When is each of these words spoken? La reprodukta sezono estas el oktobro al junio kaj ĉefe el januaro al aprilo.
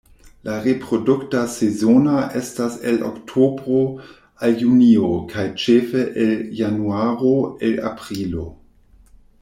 La 0.47 0.53
reprodukta 0.67 1.41
sezono 1.55 2.15
estas 2.39 2.79
el 2.93 2.97
oktobro 3.09 3.83
al 4.47 4.57
junio 4.65 5.13
kaj 5.35 5.47
ĉefe 5.65 6.05
el 6.25 6.35
januaro 6.63 7.39
al 7.69 7.81
aprilo. 7.93 8.49